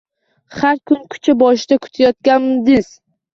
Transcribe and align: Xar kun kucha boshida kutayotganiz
Xar 0.61 0.79
kun 0.91 1.03
kucha 1.15 1.35
boshida 1.43 1.79
kutayotganiz 1.85 2.91